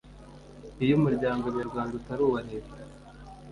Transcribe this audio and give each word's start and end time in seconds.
Iyo 0.83 0.93
umuryango 0.99 1.45
nyarwanda 1.55 1.93
utari 1.99 2.21
uwa 2.27 2.41
Leta 2.49 2.75